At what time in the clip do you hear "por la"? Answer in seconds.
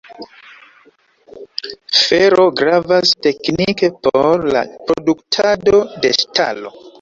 4.09-4.65